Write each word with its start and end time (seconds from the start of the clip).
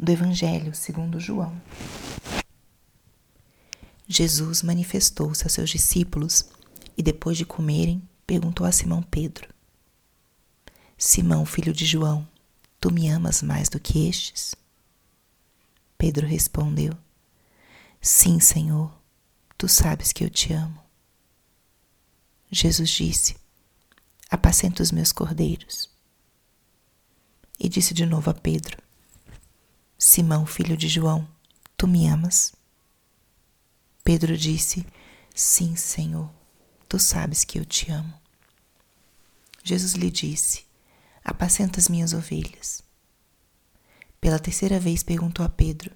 do 0.00 0.10
Evangelho 0.10 0.74
segundo 0.74 1.20
João. 1.20 1.60
Jesus 4.08 4.62
manifestou-se 4.62 5.44
aos 5.44 5.52
seus 5.52 5.68
discípulos 5.68 6.46
e, 6.96 7.02
depois 7.02 7.36
de 7.36 7.44
comerem, 7.44 8.02
perguntou 8.26 8.66
a 8.66 8.72
Simão 8.72 9.02
Pedro: 9.02 9.52
Simão, 10.96 11.44
filho 11.44 11.72
de 11.72 11.84
João, 11.84 12.26
tu 12.80 12.90
me 12.90 13.08
amas 13.08 13.42
mais 13.42 13.68
do 13.68 13.78
que 13.78 14.08
estes? 14.08 14.54
Pedro 15.98 16.26
respondeu: 16.26 16.94
Sim, 18.00 18.40
Senhor, 18.40 18.90
tu 19.58 19.68
sabes 19.68 20.12
que 20.12 20.24
eu 20.24 20.30
te 20.30 20.54
amo. 20.54 20.82
Jesus 22.50 22.88
disse: 22.88 23.36
Apacenta 24.30 24.82
os 24.82 24.90
meus 24.90 25.12
cordeiros. 25.12 25.90
E 27.58 27.68
disse 27.68 27.92
de 27.92 28.06
novo 28.06 28.30
a 28.30 28.34
Pedro: 28.34 28.89
Simão, 30.02 30.46
filho 30.46 30.78
de 30.78 30.88
João, 30.88 31.28
tu 31.76 31.86
me 31.86 32.06
amas? 32.06 32.54
Pedro 34.02 34.34
disse: 34.34 34.86
Sim, 35.34 35.76
Senhor, 35.76 36.32
tu 36.88 36.98
sabes 36.98 37.44
que 37.44 37.58
eu 37.58 37.66
te 37.66 37.90
amo. 37.90 38.14
Jesus 39.62 39.92
lhe 39.92 40.10
disse: 40.10 40.64
Apacenta 41.22 41.78
as 41.78 41.86
minhas 41.86 42.14
ovelhas. 42.14 42.82
Pela 44.18 44.38
terceira 44.38 44.80
vez 44.80 45.02
perguntou 45.02 45.44
a 45.44 45.50
Pedro: 45.50 45.94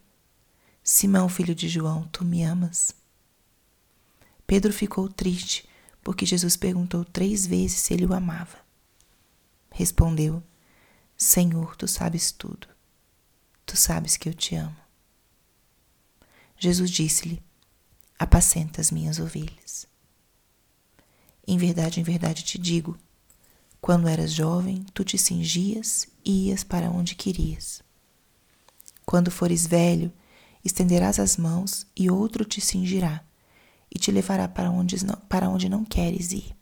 Simão, 0.82 1.26
filho 1.26 1.54
de 1.54 1.66
João, 1.66 2.06
tu 2.08 2.26
me 2.26 2.42
amas? 2.42 2.94
Pedro 4.46 4.70
ficou 4.70 5.08
triste 5.08 5.66
porque 6.02 6.26
Jesus 6.26 6.58
perguntou 6.58 7.06
três 7.06 7.46
vezes 7.46 7.80
se 7.80 7.94
ele 7.94 8.04
o 8.04 8.12
amava. 8.12 8.58
Respondeu: 9.70 10.42
Senhor, 11.16 11.74
tu 11.74 11.88
sabes 11.88 12.30
tudo. 12.30 12.73
Tu 13.66 13.76
sabes 13.76 14.16
que 14.16 14.28
eu 14.28 14.34
te 14.34 14.54
amo. 14.54 14.76
Jesus 16.58 16.90
disse-lhe: 16.90 17.42
Apacenta 18.18 18.80
as 18.80 18.90
minhas 18.90 19.18
ovelhas. 19.18 19.86
Em 21.46 21.58
verdade, 21.58 22.00
em 22.00 22.02
verdade 22.02 22.42
te 22.42 22.58
digo: 22.58 22.96
quando 23.80 24.08
eras 24.08 24.32
jovem, 24.32 24.84
tu 24.94 25.04
te 25.04 25.18
cingias 25.18 26.08
e 26.24 26.48
ias 26.48 26.64
para 26.64 26.90
onde 26.90 27.14
querias. 27.14 27.82
Quando 29.04 29.30
fores 29.30 29.66
velho, 29.66 30.10
estenderás 30.64 31.18
as 31.18 31.36
mãos 31.36 31.86
e 31.94 32.10
outro 32.10 32.44
te 32.44 32.60
cingirá 32.62 33.22
e 33.94 33.98
te 33.98 34.10
levará 34.10 34.48
para 34.48 34.70
onde 34.70 34.96
para 35.28 35.50
onde 35.50 35.68
não 35.68 35.84
queres 35.84 36.32
ir. 36.32 36.56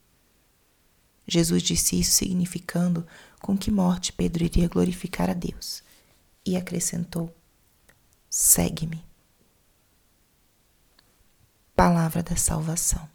Jesus 1.26 1.62
disse 1.62 2.00
isso 2.00 2.10
significando 2.10 3.06
com 3.40 3.56
que 3.56 3.70
morte 3.70 4.12
Pedro 4.12 4.44
iria 4.44 4.66
glorificar 4.66 5.30
a 5.30 5.34
Deus 5.34 5.84
e 6.44 6.56
acrescentou: 6.56 7.34
Segue-me. 8.28 9.04
Palavra 11.74 12.22
da 12.22 12.36
salvação. 12.36 13.08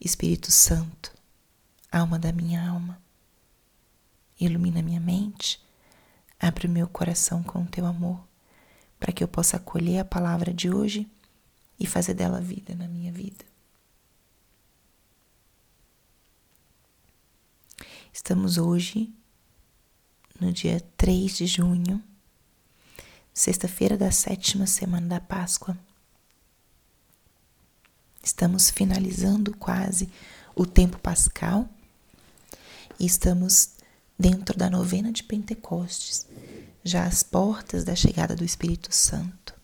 Espírito 0.00 0.50
Santo, 0.50 1.14
alma 1.90 2.18
da 2.18 2.32
minha 2.32 2.68
alma, 2.68 3.00
ilumina 4.40 4.82
minha 4.82 4.98
mente, 4.98 5.64
abre 6.40 6.66
o 6.66 6.70
meu 6.70 6.88
coração 6.88 7.40
com 7.40 7.62
o 7.62 7.68
teu 7.68 7.86
amor, 7.86 8.26
para 8.98 9.12
que 9.12 9.22
eu 9.22 9.28
possa 9.28 9.58
acolher 9.58 10.00
a 10.00 10.04
palavra 10.04 10.52
de 10.52 10.68
hoje 10.68 11.08
e 11.78 11.86
fazer 11.86 12.14
dela 12.14 12.40
vida 12.40 12.74
na 12.74 12.88
minha 12.88 13.12
vida. 13.12 13.51
Estamos 18.12 18.58
hoje 18.58 19.10
no 20.38 20.52
dia 20.52 20.82
3 20.98 21.34
de 21.34 21.46
junho, 21.46 22.02
sexta-feira 23.32 23.96
da 23.96 24.12
sétima 24.12 24.66
semana 24.66 25.08
da 25.08 25.20
Páscoa. 25.20 25.78
Estamos 28.22 28.68
finalizando 28.68 29.56
quase 29.56 30.10
o 30.54 30.66
tempo 30.66 30.98
pascal 30.98 31.66
e 33.00 33.06
estamos 33.06 33.70
dentro 34.18 34.58
da 34.58 34.68
novena 34.68 35.10
de 35.10 35.22
Pentecostes, 35.22 36.26
já 36.84 37.06
às 37.06 37.22
portas 37.22 37.82
da 37.82 37.96
chegada 37.96 38.36
do 38.36 38.44
Espírito 38.44 38.94
Santo. 38.94 39.54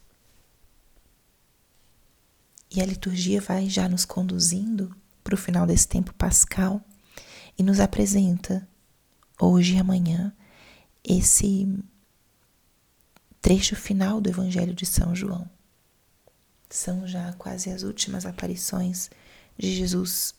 E 2.71 2.81
a 2.81 2.87
liturgia 2.87 3.43
vai 3.43 3.69
já 3.69 3.91
nos 3.91 4.06
conduzindo 4.06 4.97
para 5.22 5.34
o 5.34 5.39
final 5.39 5.67
desse 5.67 5.87
tempo 5.87 6.15
pascal 6.15 6.83
e 7.59 7.63
nos 7.63 7.81
apresenta 7.81 8.67
hoje 9.41 9.75
e 9.75 9.79
amanhã 9.79 10.33
esse 11.03 11.67
trecho 13.43 13.75
final 13.75 14.21
do 14.21 14.31
Evangelho 14.31 14.73
de 14.73 14.87
São 14.87 15.15
João. 15.15 15.49
São 16.71 17.07
já 17.07 17.33
quase 17.33 17.71
as 17.71 17.83
últimas 17.83 18.25
aparições 18.25 19.11
de 19.59 19.75
Jesus 19.75 20.35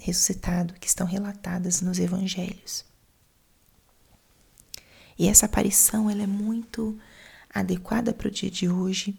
ressuscitado 0.00 0.74
que 0.74 0.86
estão 0.86 1.06
relatadas 1.06 1.80
nos 1.82 1.98
evangelhos. 1.98 2.84
E 5.18 5.26
essa 5.26 5.46
aparição 5.46 6.08
ela 6.08 6.22
é 6.22 6.26
muito 6.26 6.96
adequada 7.50 8.14
para 8.14 8.28
o 8.28 8.30
dia 8.30 8.50
de 8.50 8.68
hoje, 8.68 9.18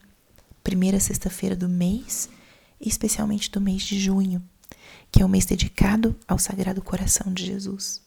primeira 0.64 1.00
sexta-feira 1.00 1.56
do 1.56 1.68
mês, 1.68 2.30
especialmente 2.80 3.52
do 3.52 3.60
mês 3.60 3.82
de 3.82 4.00
junho, 4.00 4.42
que 5.12 5.22
é 5.22 5.26
o 5.26 5.30
mês 5.30 5.46
dedicado 5.46 6.16
ao 6.28 6.38
Sagrado 6.38 6.82
Coração 6.82 7.34
de 7.34 7.46
Jesus. 7.46 8.02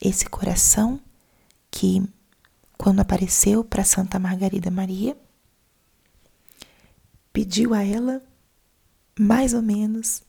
Esse 0.00 0.26
coração 0.26 1.00
que, 1.70 2.06
quando 2.76 3.00
apareceu 3.00 3.64
para 3.64 3.84
Santa 3.84 4.18
Margarida 4.18 4.70
Maria, 4.70 5.16
pediu 7.32 7.74
a 7.74 7.82
ela 7.82 8.22
mais 9.18 9.54
ou 9.54 9.62
menos 9.62 10.22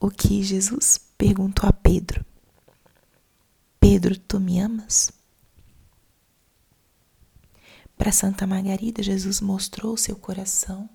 o 0.00 0.10
que 0.10 0.42
Jesus 0.42 0.98
perguntou 1.16 1.68
a 1.68 1.72
Pedro: 1.72 2.24
Pedro, 3.78 4.18
tu 4.18 4.40
me 4.40 4.60
amas? 4.60 5.12
Para 7.96 8.12
Santa 8.12 8.46
Margarida, 8.46 9.02
Jesus 9.02 9.40
mostrou 9.40 9.96
seu 9.96 10.16
coração 10.16 10.88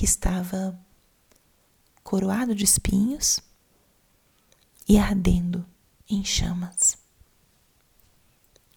que 0.00 0.06
estava 0.06 0.80
coroado 2.02 2.54
de 2.54 2.64
espinhos 2.64 3.38
e 4.88 4.96
ardendo 4.96 5.62
em 6.08 6.24
chamas. 6.24 6.96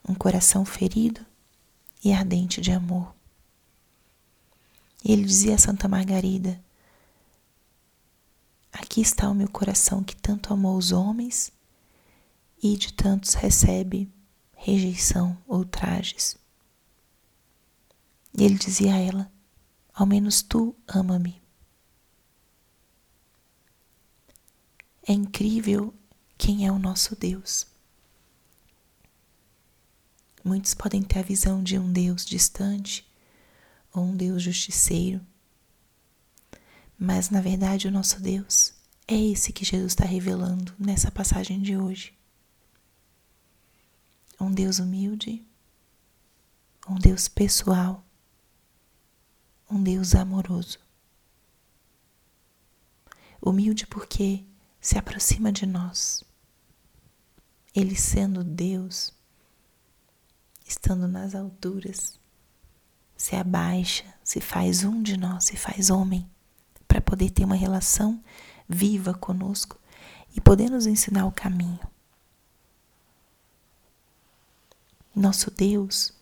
Um 0.05 0.13
coração 0.13 0.65
ferido 0.65 1.25
e 2.03 2.11
ardente 2.11 2.59
de 2.59 2.73
amor. 2.73 3.15
E 5.01 5.13
ele 5.13 5.23
dizia 5.23 5.55
a 5.55 5.57
Santa 5.57 5.87
Margarida: 5.87 6.61
Aqui 8.73 8.99
está 8.99 9.29
o 9.29 9.33
meu 9.33 9.49
coração 9.49 10.03
que 10.03 10.17
tanto 10.17 10.53
amou 10.53 10.75
os 10.75 10.91
homens 10.91 11.53
e 12.61 12.75
de 12.75 12.91
tantos 12.91 13.33
recebe 13.33 14.11
rejeição, 14.57 15.37
ultrajes. 15.47 16.35
E 18.37 18.43
ele 18.43 18.55
dizia 18.55 18.93
a 18.93 18.99
ela: 18.99 19.32
ao 19.93 20.05
menos 20.05 20.41
tu 20.41 20.75
ama-me. 20.87 21.41
É 25.07 25.13
incrível 25.13 25.93
quem 26.37 26.65
é 26.65 26.71
o 26.71 26.79
nosso 26.79 27.15
Deus. 27.15 27.67
Muitos 30.43 30.73
podem 30.73 31.01
ter 31.03 31.19
a 31.19 31.23
visão 31.23 31.61
de 31.61 31.77
um 31.77 31.91
Deus 31.91 32.25
distante 32.25 33.07
ou 33.93 34.03
um 34.03 34.15
Deus 34.15 34.41
justiceiro, 34.41 35.21
mas 36.97 37.29
na 37.29 37.39
verdade 37.39 37.87
o 37.87 37.91
nosso 37.91 38.19
Deus 38.19 38.73
é 39.07 39.15
esse 39.15 39.53
que 39.53 39.63
Jesus 39.63 39.91
está 39.91 40.05
revelando 40.05 40.73
nessa 40.79 41.11
passagem 41.11 41.61
de 41.61 41.77
hoje. 41.77 42.13
Um 44.39 44.51
Deus 44.51 44.79
humilde, 44.79 45.45
um 46.89 46.95
Deus 46.95 47.27
pessoal, 47.27 48.02
um 49.73 49.81
Deus 49.81 50.13
amoroso. 50.13 50.77
Humilde 53.41 53.87
porque 53.87 54.45
se 54.79 54.97
aproxima 54.97 55.51
de 55.51 55.65
nós. 55.65 56.23
Ele 57.73 57.95
sendo 57.95 58.43
Deus, 58.43 59.11
estando 60.63 61.07
nas 61.07 61.33
alturas, 61.33 62.19
se 63.17 63.35
abaixa, 63.35 64.05
se 64.23 64.39
faz 64.39 64.83
um 64.83 65.01
de 65.01 65.17
nós, 65.17 65.45
se 65.45 65.57
faz 65.57 65.89
homem, 65.89 66.29
para 66.87 67.01
poder 67.01 67.31
ter 67.31 67.43
uma 67.43 67.55
relação 67.55 68.23
viva 68.69 69.13
conosco 69.13 69.79
e 70.35 70.39
poder 70.39 70.69
nos 70.69 70.85
ensinar 70.85 71.25
o 71.25 71.31
caminho. 71.31 71.79
Nosso 75.15 75.49
Deus 75.49 76.13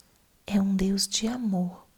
é 0.48 0.60
um 0.62 0.74
Deus 0.74 1.06
de 1.06 1.28
amor 1.28 1.91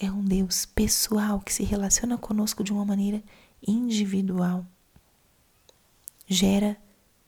é 0.00 0.10
um 0.10 0.24
Deus 0.24 0.64
pessoal 0.64 1.40
que 1.40 1.52
se 1.52 1.62
relaciona 1.62 2.16
conosco 2.16 2.64
de 2.64 2.72
uma 2.72 2.86
maneira 2.86 3.22
individual. 3.64 4.66
Gera 6.26 6.74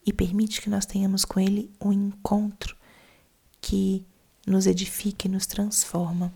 e 0.06 0.12
permite 0.12 0.62
que 0.62 0.70
nós 0.70 0.86
tenhamos 0.86 1.22
com 1.22 1.38
Ele 1.38 1.70
um 1.78 1.92
encontro 1.92 2.74
que 3.60 4.06
nos 4.46 4.66
edifica 4.66 5.28
e 5.28 5.30
nos 5.30 5.44
transforma. 5.44 6.32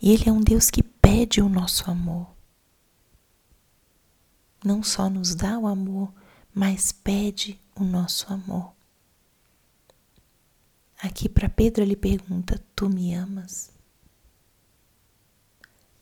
E 0.00 0.12
Ele 0.12 0.28
é 0.28 0.32
um 0.32 0.42
Deus 0.42 0.70
que 0.70 0.82
pede 0.82 1.40
o 1.40 1.48
nosso 1.48 1.90
amor. 1.90 2.28
Não 4.62 4.82
só 4.82 5.08
nos 5.08 5.34
dá 5.34 5.58
o 5.58 5.66
amor, 5.66 6.12
mas 6.54 6.92
pede 6.92 7.58
o 7.74 7.82
nosso 7.82 8.30
amor. 8.30 8.72
Aqui 11.02 11.28
para 11.28 11.48
Pedro 11.48 11.82
ele 11.82 11.96
pergunta: 11.96 12.62
Tu 12.76 12.88
me 12.88 13.14
amas? 13.14 13.70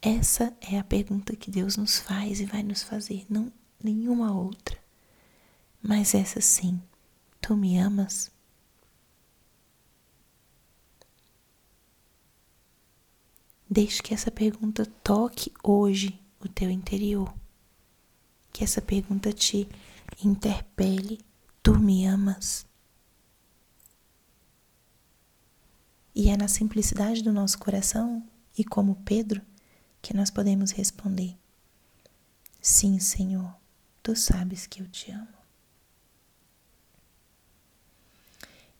Essa 0.02 0.56
é 0.60 0.78
a 0.78 0.84
pergunta 0.84 1.36
que 1.36 1.50
Deus 1.50 1.76
nos 1.76 1.98
faz 1.98 2.40
e 2.40 2.44
vai 2.44 2.62
nos 2.62 2.82
fazer, 2.82 3.24
não 3.28 3.52
nenhuma 3.82 4.32
outra. 4.32 4.78
Mas 5.80 6.14
essa 6.14 6.40
sim, 6.40 6.80
tu 7.40 7.56
me 7.56 7.78
amas? 7.78 8.30
Deixe 13.70 14.02
que 14.02 14.14
essa 14.14 14.30
pergunta 14.30 14.86
toque 15.04 15.52
hoje 15.62 16.18
o 16.40 16.48
teu 16.48 16.70
interior. 16.70 17.32
Que 18.52 18.64
essa 18.64 18.80
pergunta 18.80 19.32
te 19.32 19.68
interpele. 20.24 21.20
Tu 21.62 21.78
me 21.78 22.06
amas? 22.06 22.67
E 26.18 26.30
é 26.30 26.36
na 26.36 26.48
simplicidade 26.48 27.22
do 27.22 27.32
nosso 27.32 27.56
coração 27.60 28.28
e 28.58 28.64
como 28.64 28.96
Pedro 29.04 29.40
que 30.02 30.12
nós 30.12 30.32
podemos 30.32 30.72
responder: 30.72 31.38
Sim, 32.60 32.98
Senhor, 32.98 33.54
tu 34.02 34.16
sabes 34.16 34.66
que 34.66 34.82
eu 34.82 34.88
te 34.88 35.12
amo. 35.12 35.28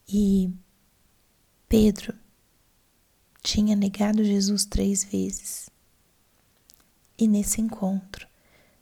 E 0.05 0.53
Pedro 1.69 2.13
tinha 3.41 3.73
negado 3.73 4.21
Jesus 4.21 4.65
três 4.65 5.05
vezes. 5.05 5.69
E 7.17 7.25
nesse 7.25 7.61
encontro, 7.61 8.27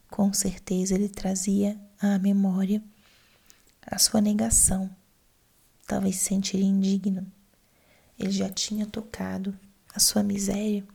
com 0.10 0.34
certeza, 0.34 0.96
ele 0.96 1.10
trazia 1.10 1.80
à 2.02 2.18
memória 2.18 2.84
a 3.86 4.00
sua 4.00 4.20
negação. 4.20 4.90
Talvez 5.86 6.16
se 6.16 6.26
sentiria 6.26 6.66
indigno 6.66 7.32
ele 8.18 8.32
já 8.32 8.50
tinha 8.50 8.86
tocado 8.86 9.58
a 9.94 10.00
sua 10.00 10.24
miséria, 10.24 10.86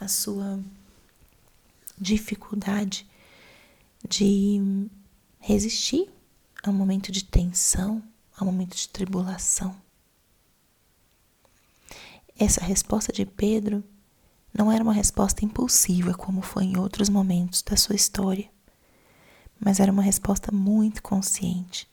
a 0.00 0.08
sua 0.08 0.60
dificuldade 1.98 3.06
de 4.08 4.88
resistir 5.38 6.10
ao 6.62 6.72
momento 6.72 7.12
de 7.12 7.24
tensão, 7.24 8.02
ao 8.36 8.46
momento 8.46 8.76
de 8.76 8.88
tribulação. 8.88 9.76
Essa 12.38 12.64
resposta 12.64 13.12
de 13.12 13.24
Pedro 13.24 13.84
não 14.52 14.70
era 14.70 14.82
uma 14.82 14.92
resposta 14.92 15.44
impulsiva 15.44 16.14
como 16.14 16.42
foi 16.42 16.64
em 16.64 16.76
outros 16.76 17.08
momentos 17.08 17.62
da 17.62 17.76
sua 17.76 17.94
história, 17.94 18.50
mas 19.60 19.78
era 19.78 19.92
uma 19.92 20.02
resposta 20.02 20.50
muito 20.50 21.02
consciente. 21.02 21.88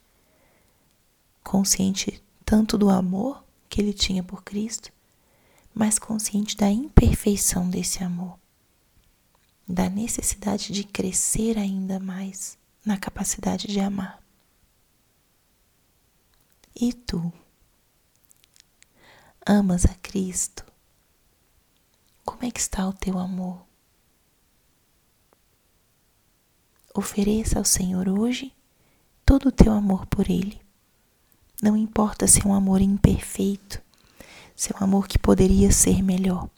Consciente 1.43 2.23
tanto 2.43 2.77
do 2.77 2.89
amor 2.89 3.43
que 3.69 3.79
ele 3.79 3.93
tinha 3.93 4.23
por 4.23 4.43
Cristo, 4.43 4.91
mas 5.73 5.99
consciente 5.99 6.57
da 6.57 6.69
imperfeição 6.69 7.69
desse 7.69 8.03
amor, 8.03 8.37
da 9.67 9.89
necessidade 9.89 10.73
de 10.73 10.83
crescer 10.83 11.57
ainda 11.57 11.99
mais 11.99 12.57
na 12.83 12.97
capacidade 12.97 13.67
de 13.67 13.79
amar. 13.79 14.21
E 16.75 16.91
tu? 16.91 17.31
Amas 19.45 19.85
a 19.85 19.93
Cristo? 19.95 20.65
Como 22.25 22.45
é 22.45 22.51
que 22.51 22.59
está 22.59 22.87
o 22.87 22.93
teu 22.93 23.17
amor? 23.17 23.65
Ofereça 26.93 27.59
ao 27.59 27.65
Senhor 27.65 28.07
hoje 28.09 28.53
todo 29.25 29.49
o 29.49 29.51
teu 29.51 29.71
amor 29.71 30.05
por 30.07 30.29
Ele. 30.29 30.59
Não 31.61 31.75
importa 31.75 32.25
se 32.25 32.41
é 32.41 32.47
um 32.47 32.53
amor 32.53 32.79
imperfeito, 32.79 33.81
se 34.55 34.71
é 34.73 34.77
um 34.77 34.83
amor 34.83 35.07
que 35.07 35.19
poderia 35.19 35.71
ser 35.71 36.01
melhor. 36.01 36.49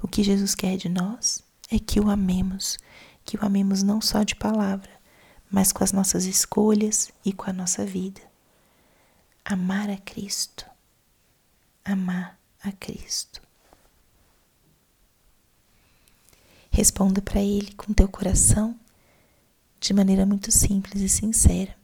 O 0.00 0.06
que 0.06 0.22
Jesus 0.22 0.54
quer 0.54 0.76
de 0.76 0.88
nós 0.88 1.42
é 1.70 1.78
que 1.78 1.98
o 1.98 2.08
amemos, 2.08 2.78
que 3.24 3.36
o 3.36 3.44
amemos 3.44 3.82
não 3.82 4.00
só 4.00 4.22
de 4.22 4.36
palavra, 4.36 4.90
mas 5.50 5.72
com 5.72 5.82
as 5.82 5.92
nossas 5.92 6.24
escolhas 6.24 7.10
e 7.24 7.32
com 7.32 7.50
a 7.50 7.52
nossa 7.52 7.84
vida. 7.84 8.20
Amar 9.44 9.90
a 9.90 9.96
Cristo. 9.96 10.64
Amar 11.84 12.38
a 12.62 12.70
Cristo. 12.70 13.42
Responda 16.70 17.20
para 17.20 17.40
Ele 17.40 17.72
com 17.74 17.92
teu 17.92 18.08
coração 18.08 18.78
de 19.80 19.92
maneira 19.92 20.24
muito 20.24 20.52
simples 20.52 21.02
e 21.02 21.08
sincera. 21.08 21.76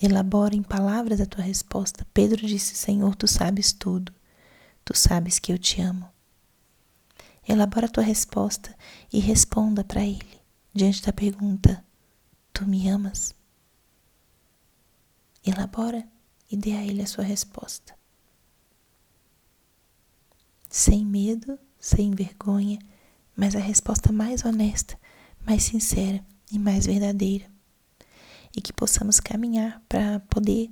Elabora 0.00 0.54
em 0.54 0.62
palavras 0.62 1.20
a 1.20 1.26
tua 1.26 1.42
resposta. 1.42 2.06
Pedro 2.14 2.46
disse: 2.46 2.76
Senhor, 2.76 3.16
tu 3.16 3.26
sabes 3.26 3.72
tudo. 3.72 4.14
Tu 4.84 4.96
sabes 4.96 5.38
que 5.38 5.52
eu 5.52 5.58
te 5.58 5.80
amo. 5.80 6.08
Elabora 7.46 7.86
a 7.86 7.90
tua 7.90 8.04
resposta 8.04 8.74
e 9.12 9.18
responda 9.18 9.82
para 9.82 10.04
ele 10.04 10.40
diante 10.72 11.02
da 11.02 11.12
pergunta: 11.12 11.84
Tu 12.52 12.64
me 12.66 12.88
amas? 12.88 13.34
Elabora 15.44 16.06
e 16.50 16.56
dê 16.56 16.72
a 16.72 16.84
ele 16.84 17.02
a 17.02 17.06
sua 17.06 17.24
resposta. 17.24 17.96
Sem 20.68 21.04
medo, 21.04 21.58
sem 21.80 22.12
vergonha, 22.12 22.78
mas 23.34 23.56
a 23.56 23.58
resposta 23.58 24.12
mais 24.12 24.44
honesta, 24.44 24.98
mais 25.44 25.64
sincera 25.64 26.24
e 26.52 26.58
mais 26.58 26.86
verdadeira 26.86 27.57
e 28.58 28.60
que 28.60 28.72
possamos 28.72 29.20
caminhar 29.20 29.80
para 29.88 30.20
poder 30.20 30.70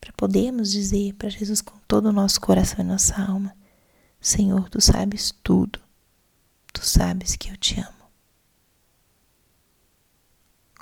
para 0.00 0.12
podermos 0.14 0.70
dizer 0.72 1.14
para 1.14 1.28
Jesus 1.28 1.60
com 1.60 1.78
todo 1.86 2.06
o 2.06 2.12
nosso 2.12 2.40
coração 2.40 2.80
e 2.80 2.88
nossa 2.88 3.20
alma: 3.20 3.54
Senhor, 4.20 4.68
tu 4.68 4.80
sabes 4.80 5.32
tudo. 5.42 5.78
Tu 6.72 6.86
sabes 6.86 7.36
que 7.36 7.50
eu 7.50 7.56
te 7.56 7.78
amo. 7.80 8.00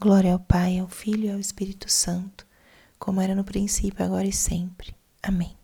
Glória 0.00 0.33
ao 0.33 0.38
Pai, 0.38 0.78
ao 0.78 0.88
Filho 0.88 1.25
e 1.26 1.31
ao 1.31 1.40
Espírito 1.40 1.90
Santo, 1.90 2.47
como 2.99 3.21
era 3.21 3.35
no 3.35 3.43
princípio, 3.43 4.05
agora 4.05 4.26
e 4.26 4.33
sempre. 4.33 4.95
Amém. 5.23 5.58